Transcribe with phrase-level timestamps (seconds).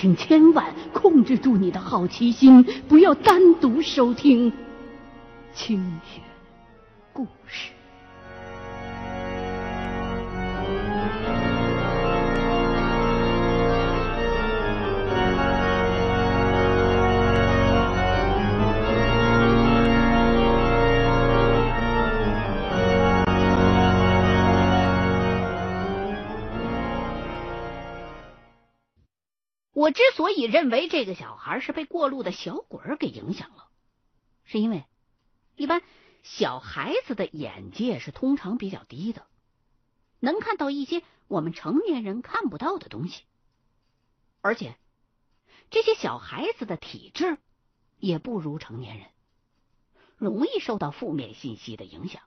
[0.00, 4.50] 请千万控制住你的好奇心，不要单独收听
[5.52, 6.22] 清雪
[7.12, 7.72] 故事。
[29.92, 33.68] 之所以认为这个小孩是被过路的小鬼给影响了，
[34.44, 34.84] 是因为
[35.56, 35.82] 一般
[36.22, 39.26] 小孩子的眼界是通常比较低的，
[40.18, 43.24] 能看到一些我们成年人看不到的东西，
[44.40, 44.76] 而且
[45.70, 47.38] 这些小孩子的体质
[47.98, 49.06] 也不如成年人，
[50.16, 52.22] 容易受到负面信息的影响。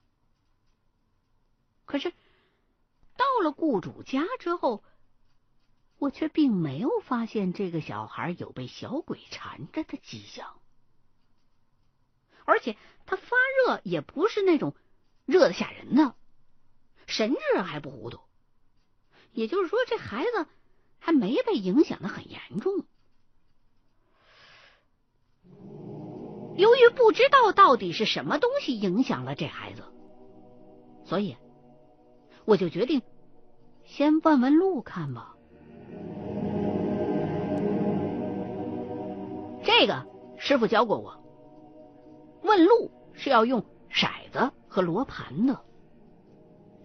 [1.85, 2.11] 可是
[3.15, 4.83] 到了雇主家之后。
[5.99, 10.59] 我却并没有发现这个小孩有被小鬼缠着的迹象，
[12.45, 14.75] 而且他发热也不是那种
[15.25, 16.15] 热的吓人的，
[17.07, 18.19] 神志还不糊涂。
[19.31, 20.47] 也就是说，这孩子
[20.99, 22.85] 还没被影响的很严重。
[26.55, 29.83] 由于不知道到底是什么东西影响了这孩子，
[31.05, 31.35] 所以
[32.45, 33.01] 我就决定
[33.85, 35.32] 先问问路看吧。
[39.63, 40.05] 这个
[40.37, 41.23] 师傅教过我，
[42.43, 45.61] 问路是要用骰子和罗盘的。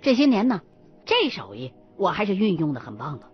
[0.01, 0.63] 这些年呢，
[1.05, 3.27] 这手艺我还是运用的很棒的，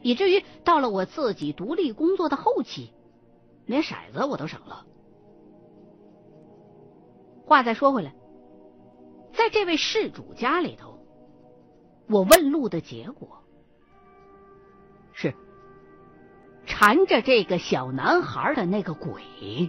[0.00, 2.94] 以至于到了我自己独立工作的后期，
[3.66, 4.86] 连骰子我都省了。
[7.44, 8.14] 话再说回来，
[9.32, 10.98] 在这位事主家里头，
[12.08, 13.42] 我问路的结果
[16.80, 19.68] 缠着这个小男孩的那个鬼，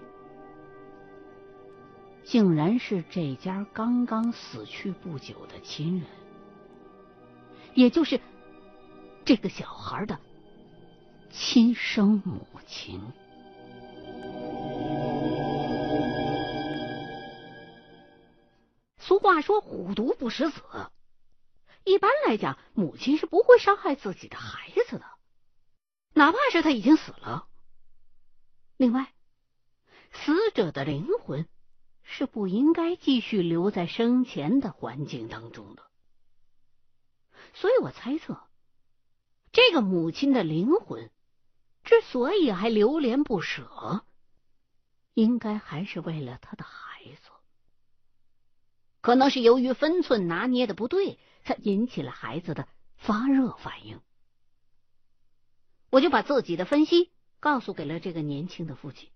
[2.23, 6.07] 竟然是这家刚刚死去不久的亲人，
[7.73, 8.21] 也就是
[9.25, 10.19] 这个小孩的
[11.31, 13.01] 亲生母亲。
[18.99, 20.61] 俗话说“虎毒不食子”，
[21.85, 25.18] 一般来讲，母亲是不会伤害自己的孩子的。
[26.19, 27.47] 哪怕是他已经死了。
[28.75, 29.13] 另外，
[30.11, 31.47] 死者的灵魂
[32.03, 35.83] 是不应该继续留在生前的环境当中的。
[37.53, 38.37] 所以我猜测，
[39.53, 41.09] 这个母亲的灵魂
[41.85, 44.03] 之所以还流连不舍，
[45.13, 47.29] 应该还是为了他的孩子。
[48.99, 54.01] 可能是由于分寸拿捏的不对，才引起了孩子的发热反应。
[55.89, 59.09] 我就把自己的分析告诉给了这个年轻的父亲，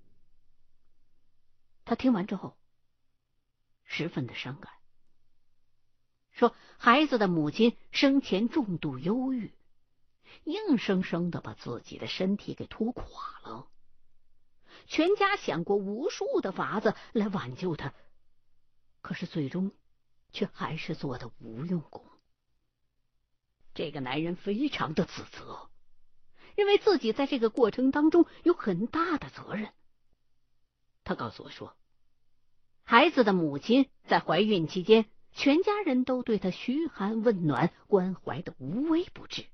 [1.85, 2.57] 他听完之后
[3.83, 4.73] 十分的伤感，
[6.31, 9.53] 说孩子的母亲生前重度忧郁，
[10.45, 13.67] 硬生生的把自己的身体给拖垮了，
[14.87, 17.93] 全家想过无数的法子来挽救他，
[19.01, 19.71] 可是最终
[20.31, 22.03] 却还是做的无用功。
[23.75, 25.69] 这个男人非常的自责。
[26.55, 29.69] 认为自己在这个过程当中有很大的责任。
[31.03, 31.75] 他告诉我说，
[32.83, 39.45] 孩子的母亲在怀孕期间，全家人都对他嘘寒问暖、关怀的无微不至。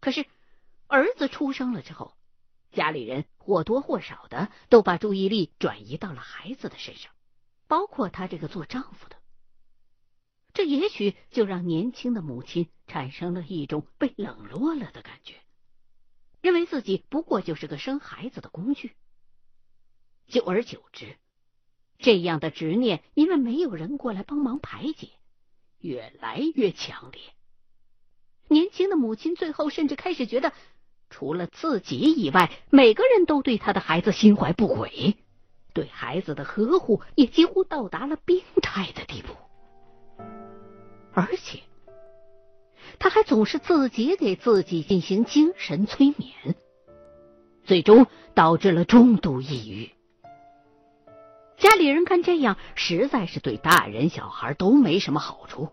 [0.00, 0.26] 可是
[0.88, 2.14] 儿子出生了之后，
[2.72, 7.12] 家里人或多或少的都把注意力转移到了孩子的身上，
[7.68, 9.16] 包括他这个做丈夫的。
[10.54, 15.40] 这也许就让年轻的母亲产生了一种被冷落了的感觉。
[16.42, 18.92] 认为自己不过就是个生孩子的工具，
[20.26, 21.14] 久而久之，
[21.98, 25.10] 这样的执念因为没有人过来帮忙排解，
[25.78, 27.22] 越来越强烈。
[28.48, 30.52] 年轻的母亲最后甚至开始觉得，
[31.10, 35.16] 除了自己以外，每个人都对他的孩子心怀不轨，
[35.72, 39.36] 对孩子的呵护也几乎到达了病态的地步，
[41.12, 41.62] 而且。
[43.02, 46.54] 他还总是自己给自己进行精神催眠，
[47.64, 49.90] 最终导致了重度抑郁。
[51.56, 55.70] 家里人看这样实在是对大人小孩都没什么好处，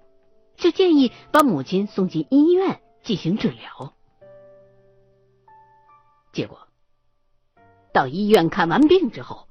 [0.57, 3.93] 就建议把母亲送进医院进行治疗。
[6.33, 6.67] 结果
[7.93, 9.47] 到医院看完病之后，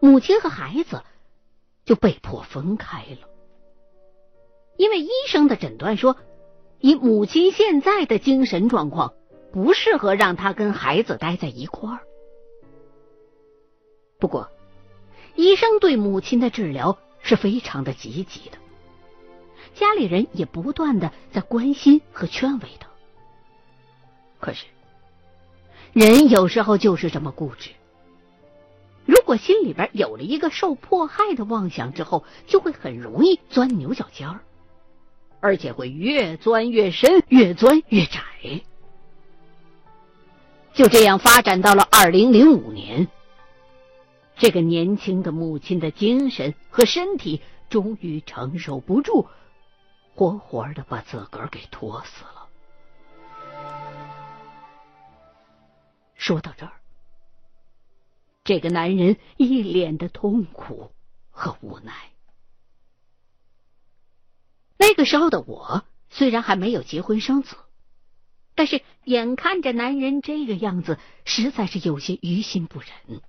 [0.00, 1.02] 母亲和孩子
[1.86, 3.26] 就被迫分开了，
[4.76, 6.14] 因为医生的诊断说。
[6.80, 9.14] 以母亲现在的精神状况，
[9.52, 12.00] 不适合让他跟孩子待在一块儿。
[14.18, 14.50] 不过，
[15.34, 18.58] 医生对母亲的治疗是非常的积极的，
[19.74, 22.88] 家里人也不断的在关心和劝慰他。
[24.38, 24.66] 可是，
[25.92, 27.70] 人有时候就是这么固执。
[29.04, 34.40] 如果心里边有了一个受迫害的妄想之后，就会很容易钻牛角尖儿，
[35.40, 38.20] 而且会越钻越深，越钻越窄。
[40.72, 43.08] 就这样发展到了二零零五年，
[44.36, 47.40] 这个年轻的母亲的精神和身体
[47.70, 49.28] 终于承受不住，
[50.14, 52.48] 活活的把自个儿给拖死了。
[56.14, 56.72] 说到这儿。
[58.44, 60.92] 这个男人一脸的痛苦
[61.30, 61.92] 和无奈。
[64.78, 67.56] 那个时候的我虽然还没有结婚生子，
[68.54, 73.22] 但是眼看着男人这个样子，实在是有些于心不忍。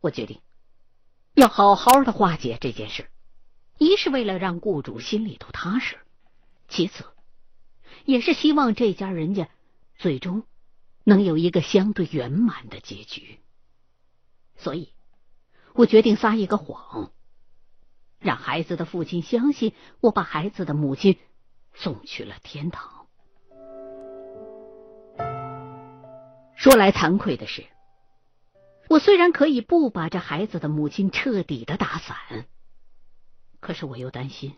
[0.00, 0.40] 我决定
[1.34, 3.08] 要好好的化解这件事，
[3.78, 5.98] 一是为了让雇主心里头踏实，
[6.68, 7.04] 其次
[8.04, 9.48] 也是希望这家人家
[9.96, 10.44] 最终
[11.04, 13.40] 能有一个相对圆满的结局。
[14.56, 14.92] 所以，
[15.74, 17.12] 我决定撒一个谎，
[18.18, 21.18] 让孩子的父亲相信我把孩子的母亲
[21.74, 23.06] 送去了天堂。
[26.56, 27.66] 说来惭愧的是，
[28.88, 32.46] 我虽然可以不把这孩子的母亲彻底的打散，
[33.60, 34.56] 可是我又担心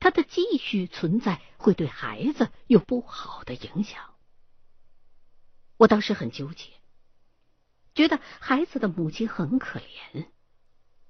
[0.00, 4.02] 他的继续存在会对孩子有不好的影响。
[5.76, 6.70] 我当时很纠结。
[7.94, 10.26] 觉得孩子的母亲很可怜，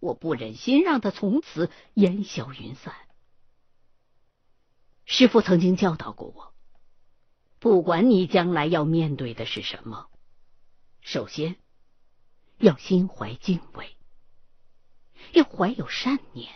[0.05, 2.95] 我不忍心让他从此烟消云散。
[5.07, 6.53] 师傅曾经教导过我，
[7.59, 10.09] 不管你将来要面对的是什么，
[11.01, 11.57] 首先
[12.59, 13.97] 要心怀敬畏，
[15.33, 16.51] 要怀有善念。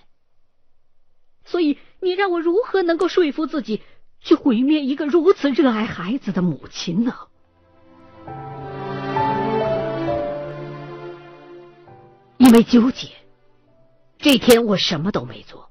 [1.46, 3.82] 所以，你让我如何能够说服自己
[4.20, 7.16] 去毁灭一个如此热爱孩子的母亲呢？
[12.36, 13.08] 因为纠结，
[14.18, 15.70] 这天我什么都没做，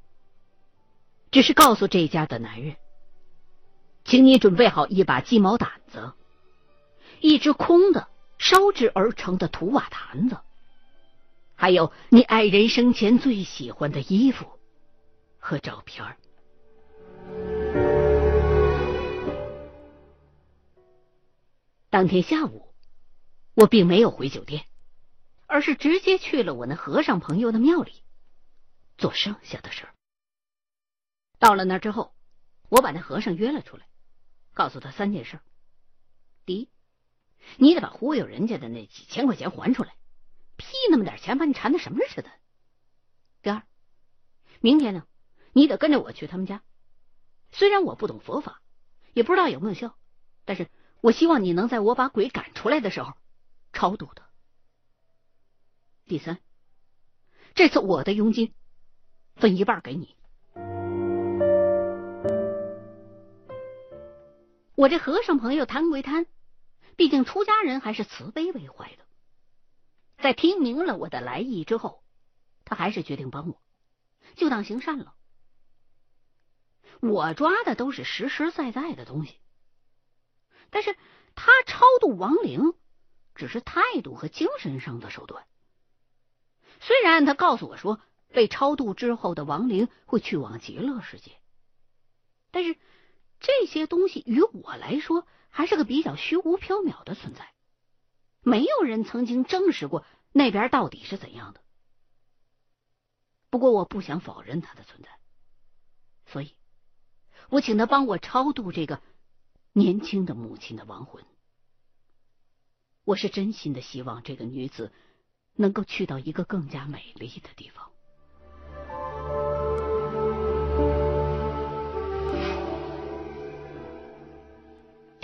[1.31, 2.77] 只是告诉这家的男人，
[4.05, 6.13] 请你准备好一把鸡毛掸子，
[7.19, 8.07] 一只空的
[8.37, 10.37] 烧制而成的土瓦坛子，
[11.55, 14.45] 还有你爱人生前最喜欢的衣服
[15.39, 16.15] 和照片
[21.89, 22.73] 当天下午，
[23.55, 24.63] 我并没有回酒店。
[25.49, 28.03] 而是直接去了我那和尚朋友的庙里，
[28.97, 29.93] 做剩下的事儿。
[31.39, 32.15] 到了那之后，
[32.69, 33.87] 我把那和尚约了出来，
[34.53, 35.39] 告诉他三件事：
[36.45, 36.69] 第一，
[37.57, 39.95] 你得把忽悠人家的那几千块钱还出来，
[40.55, 42.29] 屁那么点钱把你缠的什么似的；
[43.41, 43.61] 第二，
[44.59, 45.05] 明天呢，
[45.53, 46.63] 你得跟着我去他们家，
[47.51, 48.61] 虽然我不懂佛法，
[49.13, 49.95] 也不知道有没有效，
[50.43, 50.69] 但是
[51.01, 53.13] 我希望你能在我把鬼赶出来的时候
[53.73, 54.27] 超度他。
[56.05, 56.41] 第三，
[57.53, 58.53] 这次我的佣金
[59.37, 60.15] 分一半给你。
[64.75, 66.27] 我这和尚朋友贪归贪，
[66.95, 69.05] 毕竟出家人还是慈悲为怀的。
[70.19, 72.03] 在听明了我的来意之后，
[72.65, 73.61] 他还是决定帮我，
[74.35, 75.15] 就当行善了。
[76.99, 79.39] 我抓的都是实实在在的东西，
[80.71, 80.95] 但是
[81.35, 82.73] 他超度亡灵
[83.35, 85.45] 只是态度和精神上的手段。
[86.79, 91.31] 虽然他告诉我说，被超度之后的亡灵会去往极乐世界，
[92.51, 92.77] 但是
[93.39, 97.53] 这些东西于我来说还是个比较虚无缥缈的存在，
[98.41, 101.61] 没有人曾经证实过那边到底是怎样的。
[103.49, 105.09] 不过我不想否认它的存在，
[106.25, 106.55] 所以
[107.49, 109.01] 我请他帮我超度这个
[109.73, 111.23] 年轻的母亲的亡魂。
[113.03, 114.91] 我是真心的希望这个女子。
[115.59, 117.91] 能够去到一个更加美丽的地方。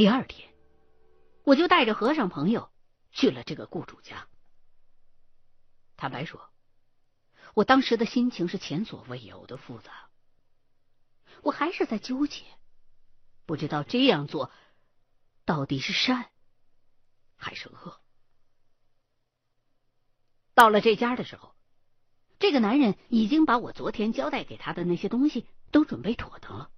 [0.03, 0.53] 第二天，
[1.45, 2.69] 我就带着和尚朋友
[3.13, 4.27] 去了这个雇主家。
[5.95, 6.49] 坦白说，
[7.53, 10.09] 我当时的心情是前所未有的复杂。
[11.41, 12.43] 我还是在纠结，
[13.45, 14.51] 不知道这样做
[15.45, 16.29] 到底是善
[17.37, 18.01] 还是恶。
[20.53, 21.55] 到了这家的时候，
[22.39, 26.69] 这个男人已经把我昨天交代给他的那些东西都准备妥当了。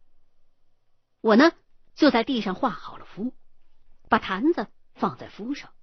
[1.21, 1.53] 我呢，
[1.95, 3.33] 就在地上画好了符，
[4.09, 5.73] 把坛子放在符上，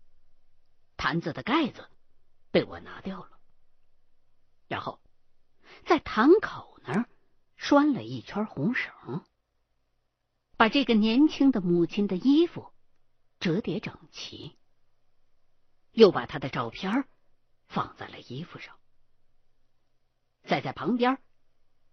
[0.96, 1.88] 坛子的盖子
[2.50, 3.40] 被我拿掉了，
[4.68, 5.00] 然后
[5.86, 7.08] 在坛口那儿
[7.56, 9.24] 拴了一圈红绳，
[10.56, 12.72] 把这个年轻的母亲的衣服
[13.40, 14.58] 折叠整齐，
[15.92, 17.08] 又把她的照片
[17.68, 18.78] 放在了衣服上，
[20.44, 21.18] 再在旁边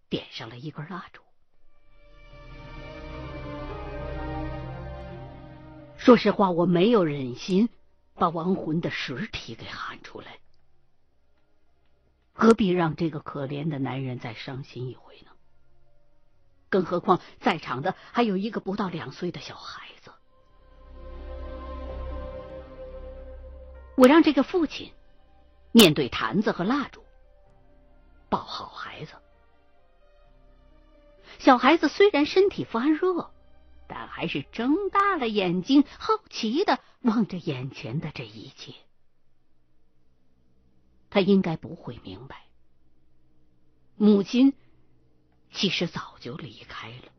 [0.09, 1.23] 点上了一根蜡烛。
[6.09, 7.69] 说实话，我没有忍心
[8.15, 10.39] 把亡魂的尸体给喊出来，
[12.33, 15.31] 何必让这个可怜的男人再伤心一回呢？
[16.67, 20.09] 更何况在场的还有一个不到两岁的小孩子。
[23.95, 24.91] 我让这个父亲
[25.71, 27.03] 面对坛子和蜡烛，
[28.29, 29.13] 抱好孩子。
[31.37, 33.29] 小孩子虽然身体发热。
[33.91, 38.75] 但还是睁大了眼睛，好奇的望着眼前的这一切。
[41.09, 42.43] 他应该不会明白，
[43.95, 44.53] 母亲
[45.51, 47.11] 其实早就离开了。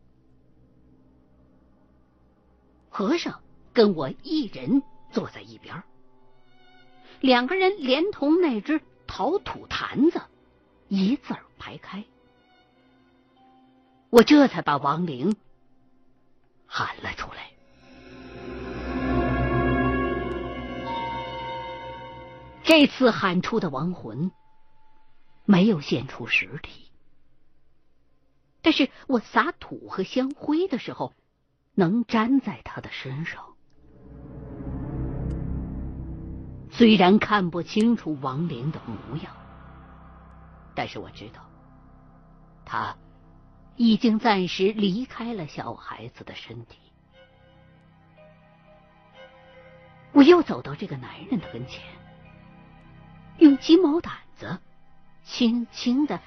[2.88, 5.82] 和尚跟我一人坐在一边，
[7.20, 10.22] 两个人连同那只陶土坛子
[10.86, 12.04] 一字排开，
[14.08, 15.34] 我这才把亡灵。
[16.72, 17.50] 喊了出来。
[22.62, 24.30] 这次喊出的亡魂
[25.44, 26.92] 没有现出实体，
[28.62, 31.12] 但是我撒土和香灰的时候，
[31.74, 33.42] 能粘在他的身上。
[36.70, 39.34] 虽然看不清楚亡灵的模样，
[40.76, 41.40] 但是我知道
[42.64, 42.96] 他。
[43.82, 46.78] 已经暂时离开了小孩子的身体。
[50.12, 51.82] 我又走到这个男人的跟前，
[53.38, 54.60] 用鸡毛掸子
[55.24, 56.20] 轻轻的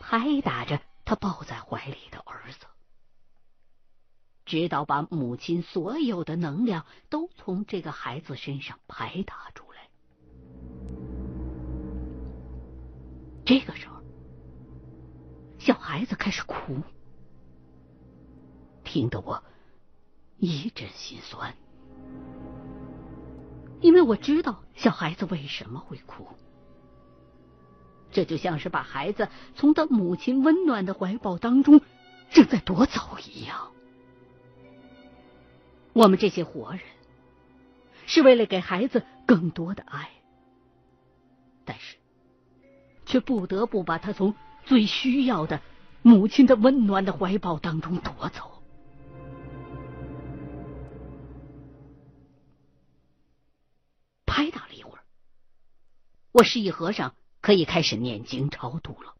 [0.00, 2.64] 拍打着他抱在怀里的儿子，
[4.46, 9.90] 直到把母亲所有的能量都从这个孩子身上拍打出来。
[13.44, 13.97] 这个时候。
[15.68, 16.80] 小孩子开始哭，
[18.84, 19.44] 听得我
[20.38, 21.54] 一阵心酸，
[23.82, 26.26] 因为我知道小孩子为什么会哭。
[28.10, 31.82] 这就像是把孩子从他母亲温暖的怀抱当中
[32.30, 33.70] 正在夺走一样。
[35.92, 36.80] 我们这些活人
[38.06, 40.08] 是为了给孩子更多的爱，
[41.66, 41.98] 但是
[43.04, 44.34] 却不得不把他从。
[44.68, 45.62] 最需要的
[46.02, 48.62] 母亲的温暖的怀抱当中夺走。
[54.26, 55.00] 拍打了一会儿，
[56.32, 59.14] 我示意和尚可以开始念经超度了。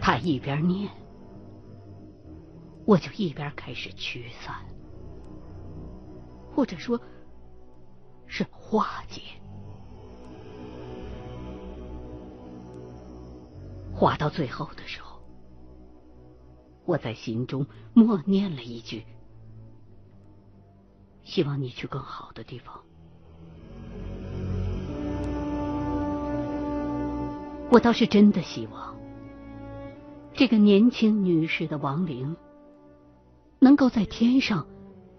[0.00, 0.88] 他一边念，
[2.86, 4.54] 我就一边开始驱散。
[6.54, 7.00] 或者说，
[8.26, 9.20] 是化解。
[13.92, 15.20] 画到最后的时候，
[16.84, 19.04] 我在心中默念了一句
[21.24, 22.80] ：“希望你去更好的地方。”
[27.70, 28.94] 我倒是真的希望，
[30.32, 32.36] 这个年轻女士的亡灵
[33.58, 34.64] 能够在天上。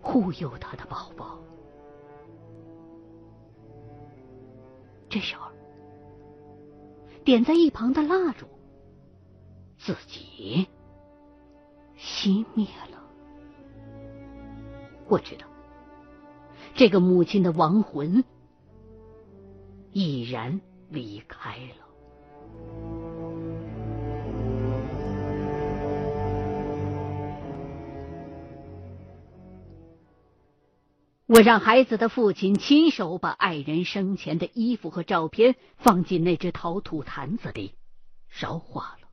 [0.05, 1.39] 护佑他的宝宝。
[5.09, 5.51] 这时候，
[7.23, 8.45] 点在一旁的蜡烛
[9.79, 10.67] 自己
[11.97, 13.01] 熄灭了。
[15.07, 15.47] 我知道，
[16.75, 18.23] 这个母亲的亡魂
[19.91, 21.84] 已然离开了。
[31.35, 37.75] 我让孩子的父亲亲手把爱人生前的衣服和照片放进那只陶土坛子里，
[38.29, 39.09] 烧化了。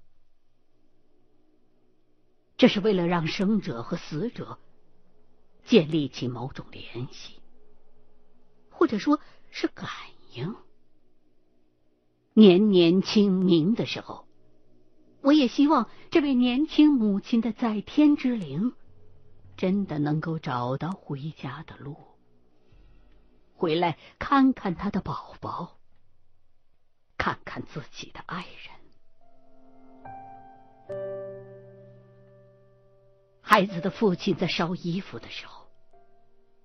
[2.57, 4.61] 这是为了让生者和死者
[5.65, 7.41] 建立起某种联系，
[8.71, 9.19] 或者说
[9.51, 9.89] 是感
[10.35, 10.55] 应。
[12.35, 14.29] 年年清明的时候，
[15.23, 18.75] 我也希望这位年轻母亲的在天之灵。
[19.55, 21.97] 真的能够找到回家的路，
[23.63, 25.79] 回来看看他的宝宝，
[27.17, 28.73] 看看自己的爱人。
[33.41, 35.65] 孩子的父亲在烧衣服的时候，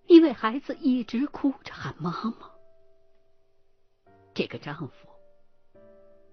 [0.07, 2.49] 因为孩子一直哭着喊妈妈，
[4.33, 5.07] 这个丈夫，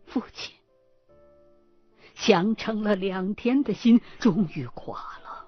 [0.06, 0.54] 父亲。
[2.14, 5.46] 强撑了两天的心终于垮了，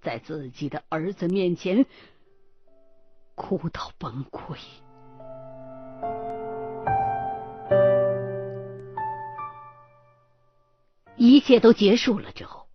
[0.00, 1.84] 在自己的儿子面前
[3.40, 4.58] 哭到崩溃。
[11.16, 12.68] 一切都结束了之后。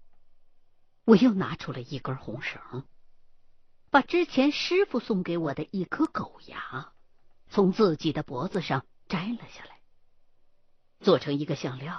[1.05, 2.83] 我又拿出了一根红绳，
[3.91, 6.91] 把之前师傅送给我的一颗狗牙
[7.47, 9.79] 从自己的脖子上摘了下来，
[10.99, 11.93] 做成一个项链，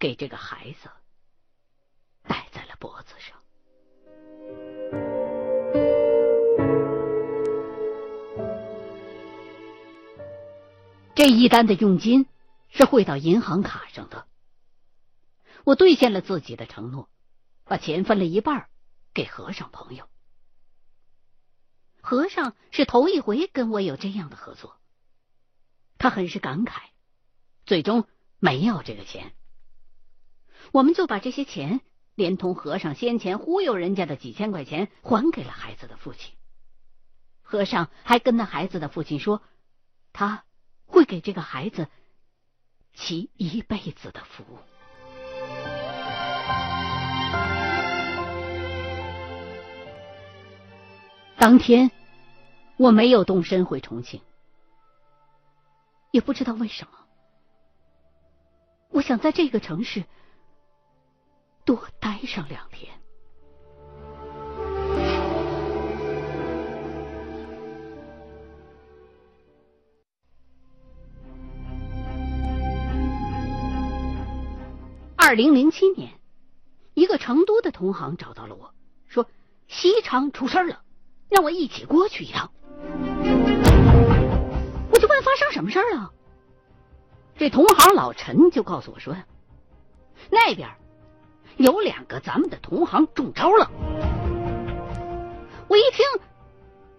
[0.00, 0.90] 给这个孩子
[2.24, 3.35] 戴在了脖子上。
[11.16, 12.26] 这一单的佣金
[12.68, 14.26] 是汇到银行卡上的，
[15.64, 17.08] 我兑现了自己的承诺。
[17.64, 18.68] 把钱分了一半
[19.12, 20.08] 给和尚朋友。
[22.00, 24.78] 和尚是头一回跟我有这样的合作，
[25.98, 26.82] 他很是感慨，
[27.64, 28.06] 最终
[28.38, 29.32] 没要这个钱。
[30.70, 31.80] 我们就把这些钱
[32.14, 36.36] 连同和尚先前忽悠人家的几千块钱还给了孩子的父亲。
[37.42, 39.42] 和尚还跟那孩子的父亲说，
[40.12, 40.44] 他
[40.86, 41.88] 会给这个孩子
[42.94, 44.44] 祈一辈子的福。
[51.38, 51.90] 当天，
[52.76, 54.22] 我没有动身回重庆，
[56.10, 56.92] 也不知道为什么，
[58.88, 60.04] 我想在这个城市
[61.64, 62.92] 多待上两天。
[75.26, 76.12] 二零零七年，
[76.94, 78.72] 一个成都的同行找到了我，
[79.08, 79.28] 说
[79.66, 80.82] 西昌出事了。
[81.28, 82.52] 让我一起过去一趟，
[84.92, 86.12] 我就问发生什么事了。
[87.36, 89.26] 这同行老陈就告诉我说，呀
[90.30, 90.70] 那边
[91.56, 93.68] 有两个咱们的同行中招了。
[95.66, 96.06] 我一听，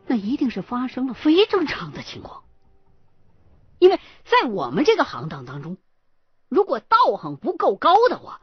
[0.05, 2.43] 那一定是发生了非正常的情况，
[3.79, 5.77] 因为在我们这个行当当中，
[6.49, 8.41] 如果道行不够高的话，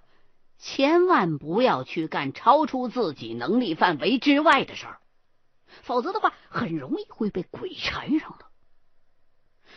[0.59, 5.01] 千万不要去干超出自己能力范围之外的事儿。
[5.83, 8.47] 否则的话，很容易会被鬼缠上的。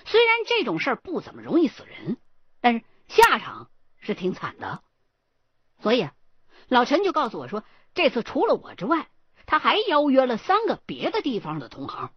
[0.05, 2.17] 虽然这种事儿不怎么容易死人，
[2.61, 4.81] 但是下场是挺惨的。
[5.81, 6.07] 所以，
[6.67, 7.63] 老陈就告诉我说，
[7.93, 9.09] 这次除了我之外，
[9.45, 12.11] 他还邀约了三个别的地方的同行。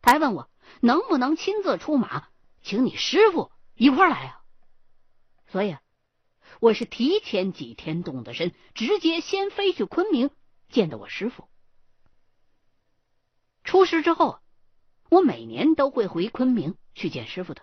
[0.00, 0.48] 他还问我
[0.80, 2.28] 能不能亲自出马，
[2.62, 4.40] 请你师傅一块来啊。
[5.54, 5.76] 所以，
[6.58, 10.30] 我是提前几天动的身，直接先飞去昆明
[10.68, 11.48] 见的我师傅。
[13.62, 14.40] 出师之后，
[15.10, 17.62] 我每年都会回昆明去见师傅的。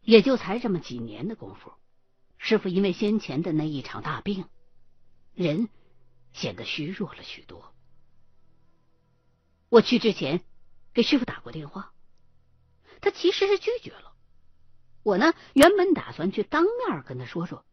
[0.00, 1.70] 也就才这么几年的功夫，
[2.38, 4.48] 师傅因为先前的那一场大病，
[5.34, 5.68] 人
[6.32, 7.74] 显得虚弱了许多。
[9.68, 10.42] 我去之前
[10.94, 11.92] 给师傅打过电话，
[13.02, 14.09] 他其实是拒绝了。
[15.02, 17.64] 我呢，原本打算去当面跟他说说，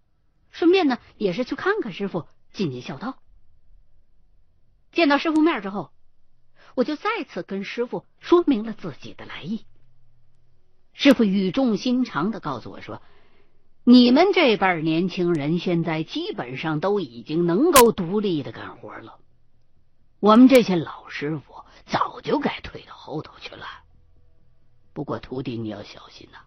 [0.51, 3.17] 顺便呢也是去看看师傅，尽尽孝道。
[4.91, 5.91] 见到师傅面之后。
[6.75, 9.65] 我就再次跟师傅说明了自己的来意。
[10.93, 13.01] 师傅语重心长的告诉我说
[13.83, 19.17] ：“你们这辈年轻人现在基本上都已经能够独立的干活了，
[20.19, 23.65] 我们这些老师傅早就该退到后头去了。
[24.93, 26.37] 不过徒弟你要小心呐，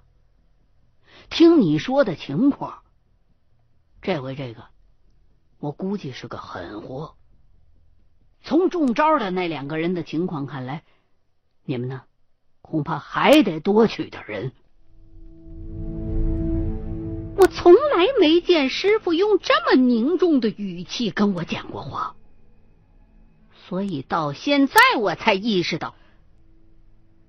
[1.30, 2.82] 听你说的情况，
[4.02, 4.64] 这回这个
[5.58, 7.16] 我估计是个狠活。”
[8.42, 10.82] 从中招的那两个人的情况看来，
[11.64, 12.02] 你们呢，
[12.62, 14.52] 恐怕还得多取点人。
[17.36, 22.16] 我从来没见师傅用这么凝重的语气跟我讲过话，
[23.68, 25.94] 所以到现在我才意识到，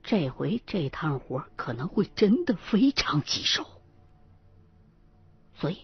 [0.01, 3.67] 这回这趟活可能会真的非常棘手。
[5.61, 5.77] 所以，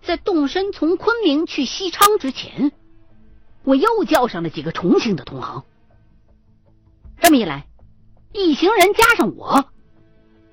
[0.00, 2.72] 在动身从昆明去西昌之前。
[3.62, 5.66] 我又叫上了几个重庆的同行，
[7.20, 7.66] 这么一来，
[8.32, 9.66] 一行人加上我，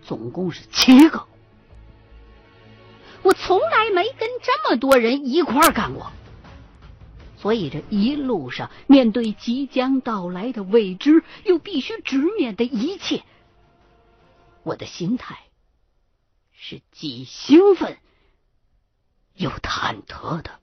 [0.01, 1.25] 总共是七个。
[3.23, 6.11] 我从来没跟这么多人一块干过，
[7.37, 13.23] 所以这一路上面对即将到来的未知，又必须直面的一切，
[14.63, 15.37] 我的心态
[16.51, 17.97] 是既兴奋
[19.37, 20.59] 又忐忑的。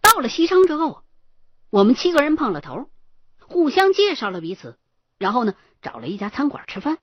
[0.00, 1.02] 到了西昌之后，
[1.70, 2.90] 我们七个人碰了头，
[3.40, 4.78] 互相介绍了彼此，
[5.18, 6.98] 然后呢，找了一家餐馆吃饭。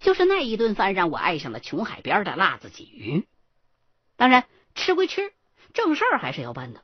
[0.00, 3.26] 就是那一顿饭让我爱上了琼海边的辣子鲫鱼。
[4.16, 5.32] 当然，吃归吃，
[5.72, 6.82] 正事儿还是要办的。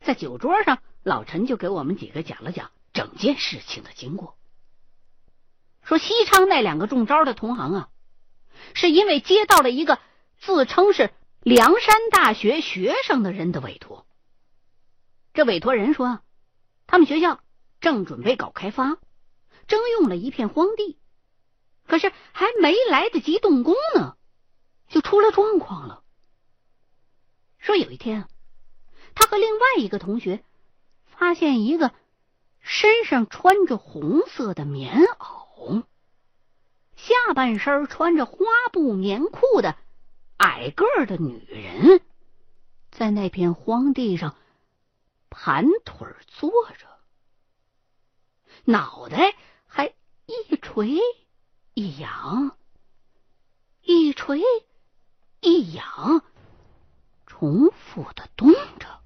[0.00, 4.36] 在酒桌上，老陈就给我们几个讲了讲整件事情的经过，
[5.82, 7.88] 说西昌那两个中招的同行啊，
[8.74, 9.98] 是因为接到了一个
[10.38, 14.06] 自称是梁山大学学生的人的委托。
[15.32, 16.20] 这委托人说，
[16.86, 17.40] 他们学校
[17.80, 18.98] 正准备搞开发，
[19.66, 20.98] 征用了一片荒地。
[21.86, 24.16] 可是还没来得及动工呢，
[24.88, 26.04] 就出了状况了。
[27.58, 28.28] 说有一天啊，
[29.14, 30.44] 他和另外一个同学
[31.18, 31.92] 发现一个
[32.60, 35.82] 身上穿着红色的棉袄、
[36.94, 39.76] 下半身穿着花布棉裤的
[40.36, 42.00] 矮个的女人，
[42.92, 44.36] 在那片荒地上
[45.28, 46.86] 盘腿坐着，
[48.64, 49.34] 脑袋
[49.66, 49.92] 还
[50.26, 50.98] 一垂。
[51.74, 52.56] 一仰，
[53.82, 54.42] 一垂，
[55.40, 56.24] 一仰，
[57.24, 58.97] 重复的动着。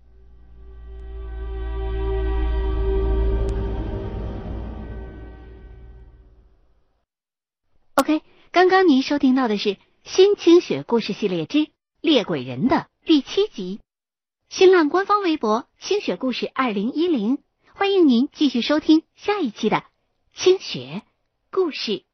[8.53, 9.71] 刚刚您收听到的是
[10.05, 11.69] 《新清雪故事系列之
[12.03, 13.81] 猎鬼人》的第七集。
[14.51, 17.39] 新浪官方微博“清雪故事二零一零”，
[17.75, 19.85] 欢迎您继续收听下一期的
[20.35, 21.01] 清雪
[21.51, 22.05] 故事。